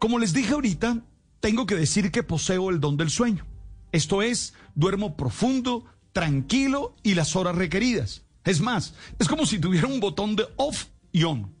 Como 0.00 0.18
les 0.18 0.32
dije 0.32 0.54
ahorita, 0.54 1.04
tengo 1.40 1.66
que 1.66 1.74
decir 1.76 2.10
que 2.10 2.22
poseo 2.22 2.70
el 2.70 2.80
don 2.80 2.96
del 2.96 3.10
sueño. 3.10 3.44
Esto 3.92 4.22
es, 4.22 4.54
duermo 4.74 5.14
profundo, 5.14 5.84
tranquilo 6.14 6.96
y 7.02 7.14
las 7.14 7.36
horas 7.36 7.54
requeridas. 7.54 8.22
Es 8.42 8.62
más, 8.62 8.94
es 9.18 9.28
como 9.28 9.44
si 9.44 9.58
tuviera 9.58 9.86
un 9.86 10.00
botón 10.00 10.36
de 10.36 10.46
off 10.56 10.86
y 11.12 11.24
on. 11.24 11.54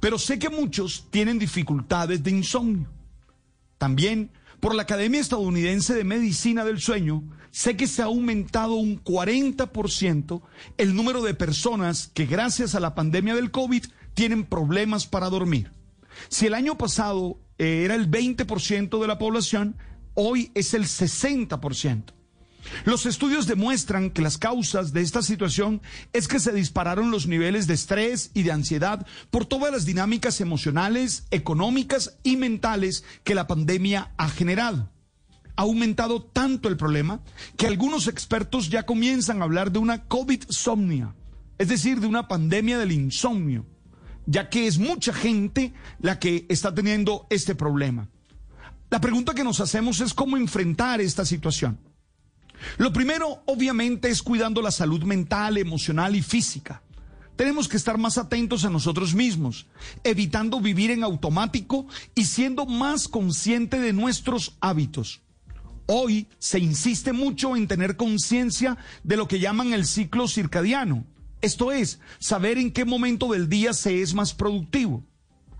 Pero 0.00 0.18
sé 0.18 0.40
que 0.40 0.48
muchos 0.48 1.06
tienen 1.10 1.38
dificultades 1.38 2.20
de 2.24 2.32
insomnio. 2.32 2.88
También, 3.78 4.32
por 4.58 4.74
la 4.74 4.82
Academia 4.82 5.20
Estadounidense 5.20 5.94
de 5.94 6.02
Medicina 6.02 6.64
del 6.64 6.80
Sueño, 6.80 7.22
sé 7.52 7.76
que 7.76 7.86
se 7.86 8.02
ha 8.02 8.06
aumentado 8.06 8.74
un 8.74 9.00
40% 9.04 10.42
el 10.78 10.96
número 10.96 11.22
de 11.22 11.34
personas 11.34 12.10
que 12.12 12.26
gracias 12.26 12.74
a 12.74 12.80
la 12.80 12.96
pandemia 12.96 13.36
del 13.36 13.52
COVID 13.52 13.84
tienen 14.14 14.44
problemas 14.44 15.06
para 15.06 15.30
dormir. 15.30 15.70
Si 16.28 16.46
el 16.46 16.54
año 16.54 16.76
pasado 16.76 17.38
era 17.58 17.94
el 17.94 18.10
20% 18.10 19.00
de 19.00 19.06
la 19.06 19.18
población, 19.18 19.76
hoy 20.14 20.50
es 20.54 20.74
el 20.74 20.84
60%. 20.84 22.14
Los 22.84 23.06
estudios 23.06 23.46
demuestran 23.46 24.10
que 24.10 24.22
las 24.22 24.38
causas 24.38 24.92
de 24.92 25.00
esta 25.00 25.22
situación 25.22 25.80
es 26.12 26.28
que 26.28 26.40
se 26.40 26.52
dispararon 26.52 27.10
los 27.10 27.26
niveles 27.26 27.66
de 27.66 27.74
estrés 27.74 28.30
y 28.34 28.42
de 28.42 28.52
ansiedad 28.52 29.06
por 29.30 29.46
todas 29.46 29.72
las 29.72 29.84
dinámicas 29.84 30.40
emocionales, 30.40 31.26
económicas 31.30 32.18
y 32.22 32.36
mentales 32.36 33.04
que 33.24 33.34
la 33.34 33.46
pandemia 33.46 34.12
ha 34.16 34.28
generado. 34.28 34.90
Ha 35.56 35.62
aumentado 35.62 36.22
tanto 36.22 36.68
el 36.68 36.76
problema 36.76 37.20
que 37.56 37.66
algunos 37.66 38.06
expertos 38.06 38.70
ya 38.70 38.86
comienzan 38.86 39.40
a 39.40 39.44
hablar 39.44 39.72
de 39.72 39.80
una 39.80 40.06
COVID-somnia, 40.06 41.14
es 41.58 41.68
decir, 41.68 42.00
de 42.00 42.06
una 42.06 42.28
pandemia 42.28 42.78
del 42.78 42.92
insomnio, 42.92 43.66
ya 44.28 44.50
que 44.50 44.66
es 44.66 44.78
mucha 44.78 45.14
gente 45.14 45.72
la 46.00 46.18
que 46.18 46.44
está 46.50 46.74
teniendo 46.74 47.26
este 47.30 47.54
problema. 47.54 48.10
La 48.90 49.00
pregunta 49.00 49.32
que 49.32 49.42
nos 49.42 49.60
hacemos 49.60 50.00
es 50.00 50.12
cómo 50.12 50.36
enfrentar 50.36 51.00
esta 51.00 51.24
situación. 51.24 51.78
Lo 52.76 52.92
primero, 52.92 53.42
obviamente, 53.46 54.10
es 54.10 54.22
cuidando 54.22 54.60
la 54.60 54.70
salud 54.70 55.02
mental, 55.02 55.56
emocional 55.56 56.14
y 56.14 56.20
física. 56.20 56.82
Tenemos 57.36 57.68
que 57.68 57.78
estar 57.78 57.96
más 57.96 58.18
atentos 58.18 58.66
a 58.66 58.70
nosotros 58.70 59.14
mismos, 59.14 59.66
evitando 60.04 60.60
vivir 60.60 60.90
en 60.90 61.04
automático 61.04 61.86
y 62.14 62.26
siendo 62.26 62.66
más 62.66 63.08
consciente 63.08 63.80
de 63.80 63.94
nuestros 63.94 64.58
hábitos. 64.60 65.22
Hoy 65.86 66.28
se 66.38 66.58
insiste 66.58 67.14
mucho 67.14 67.56
en 67.56 67.66
tener 67.66 67.96
conciencia 67.96 68.76
de 69.04 69.16
lo 69.16 69.26
que 69.26 69.40
llaman 69.40 69.72
el 69.72 69.86
ciclo 69.86 70.28
circadiano. 70.28 71.06
Esto 71.40 71.72
es, 71.72 72.00
saber 72.18 72.58
en 72.58 72.72
qué 72.72 72.84
momento 72.84 73.32
del 73.32 73.48
día 73.48 73.72
se 73.72 74.02
es 74.02 74.14
más 74.14 74.34
productivo. 74.34 75.04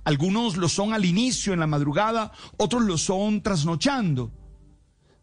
Algunos 0.04 0.56
lo 0.56 0.68
son 0.68 0.92
al 0.92 1.04
inicio, 1.04 1.52
en 1.52 1.60
la 1.60 1.66
madrugada, 1.66 2.32
otros 2.56 2.82
lo 2.82 2.98
son 2.98 3.42
trasnochando. 3.42 4.32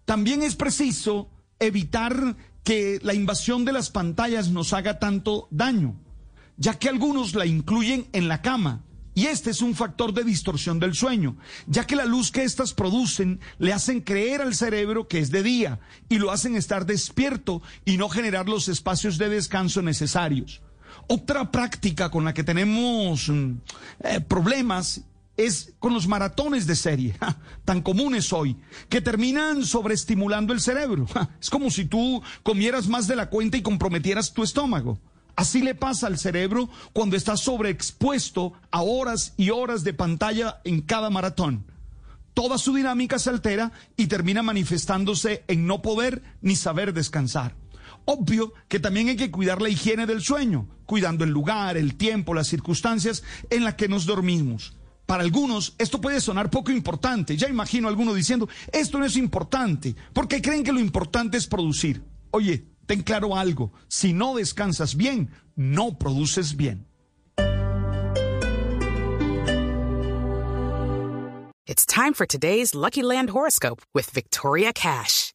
También 0.05 0.43
es 0.43 0.55
preciso 0.55 1.29
evitar 1.59 2.37
que 2.63 2.99
la 3.03 3.13
invasión 3.13 3.65
de 3.65 3.73
las 3.73 3.89
pantallas 3.89 4.49
nos 4.49 4.73
haga 4.73 4.99
tanto 4.99 5.47
daño, 5.51 5.95
ya 6.57 6.77
que 6.77 6.89
algunos 6.89 7.35
la 7.35 7.45
incluyen 7.45 8.07
en 8.13 8.27
la 8.27 8.41
cama. 8.41 8.83
Y 9.15 9.27
este 9.27 9.49
es 9.49 9.61
un 9.61 9.75
factor 9.75 10.13
de 10.13 10.25
distorsión 10.25 10.77
del 10.77 10.93
sueño, 10.93 11.37
ya 11.67 11.87
que 11.87 11.95
la 11.95 12.03
luz 12.03 12.31
que 12.31 12.43
éstas 12.43 12.73
producen 12.73 13.39
le 13.57 13.71
hacen 13.71 14.01
creer 14.01 14.41
al 14.41 14.53
cerebro 14.53 15.07
que 15.07 15.19
es 15.19 15.31
de 15.31 15.41
día 15.41 15.79
y 16.09 16.17
lo 16.17 16.31
hacen 16.31 16.57
estar 16.57 16.85
despierto 16.85 17.61
y 17.85 17.95
no 17.95 18.09
generar 18.09 18.49
los 18.49 18.67
espacios 18.67 19.17
de 19.17 19.29
descanso 19.29 19.81
necesarios. 19.81 20.61
Otra 21.07 21.49
práctica 21.49 22.11
con 22.11 22.25
la 22.25 22.33
que 22.33 22.43
tenemos 22.43 23.29
mm, 23.29 23.51
eh, 24.01 24.19
problemas 24.19 25.01
es 25.37 25.73
con 25.79 25.93
los 25.93 26.07
maratones 26.07 26.67
de 26.67 26.75
serie, 26.75 27.15
tan 27.65 27.81
comunes 27.81 28.33
hoy, 28.33 28.57
que 28.89 28.99
terminan 28.99 29.65
sobreestimulando 29.65 30.51
el 30.51 30.59
cerebro. 30.59 31.07
Es 31.41 31.49
como 31.49 31.69
si 31.69 31.85
tú 31.85 32.21
comieras 32.43 32.87
más 32.87 33.07
de 33.07 33.15
la 33.15 33.29
cuenta 33.29 33.55
y 33.55 33.61
comprometieras 33.61 34.33
tu 34.33 34.43
estómago. 34.43 34.99
Así 35.35 35.61
le 35.61 35.75
pasa 35.75 36.07
al 36.07 36.17
cerebro 36.17 36.69
cuando 36.93 37.15
está 37.15 37.35
sobreexpuesto 37.35 38.53
a 38.71 38.81
horas 38.81 39.33
y 39.37 39.49
horas 39.49 39.83
de 39.83 39.93
pantalla 39.93 40.61
en 40.63 40.81
cada 40.81 41.09
maratón. 41.09 41.65
Toda 42.33 42.57
su 42.57 42.73
dinámica 42.73 43.19
se 43.19 43.29
altera 43.29 43.71
y 43.97 44.07
termina 44.07 44.43
manifestándose 44.43 45.43
en 45.47 45.67
no 45.67 45.81
poder 45.81 46.21
ni 46.41 46.55
saber 46.55 46.93
descansar. 46.93 47.55
Obvio 48.05 48.53
que 48.67 48.79
también 48.79 49.09
hay 49.09 49.15
que 49.15 49.31
cuidar 49.31 49.61
la 49.61 49.69
higiene 49.69 50.05
del 50.05 50.21
sueño, 50.21 50.67
cuidando 50.85 51.23
el 51.23 51.31
lugar, 51.31 51.77
el 51.77 51.95
tiempo, 51.95 52.33
las 52.33 52.47
circunstancias 52.47 53.23
en 53.49 53.63
las 53.63 53.75
que 53.75 53.87
nos 53.87 54.05
dormimos 54.05 54.73
para 55.05 55.23
algunos 55.23 55.75
esto 55.77 56.01
puede 56.01 56.19
sonar 56.19 56.49
poco 56.49 56.71
importante. 56.71 57.37
Ya 57.37 57.47
imagino 57.47 57.87
a 57.87 57.91
alguno 57.91 58.13
diciendo, 58.13 58.49
esto 58.71 58.97
no 58.97 59.05
es 59.05 59.15
importante, 59.17 59.95
porque 60.13 60.41
creen 60.41 60.63
que 60.63 60.71
lo 60.71 60.79
importante 60.79 61.37
es 61.37 61.47
producir. 61.47 62.03
Oye, 62.31 62.65
ten 62.87 63.03
claro 63.03 63.35
algo, 63.35 63.71
si 63.87 64.13
no 64.13 64.35
descansas 64.35 64.95
bien, 64.95 65.31
no 65.55 65.97
produces 65.97 66.55
bien. 66.55 66.85
It's 71.67 71.85
time 71.85 72.13
for 72.13 72.25
today's 72.25 72.73
Lucky 72.73 73.01
Land 73.01 73.31
horoscope 73.31 73.81
with 73.93 74.09
Victoria 74.11 74.71
Cash. 74.71 75.34